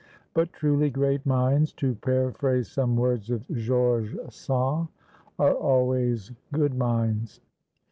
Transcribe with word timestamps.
But 0.33 0.51
truly 0.51 0.89
great 0.89 1.23
minds, 1.27 1.71
to 1.73 1.93
paraphrase 1.93 2.67
some 2.71 2.95
words 2.95 3.29
of 3.29 3.47
Georges 3.53 4.33
Sand, 4.33 4.87
are 5.37 5.53
always 5.53 6.31
good 6.51 6.75
minds. 6.75 7.39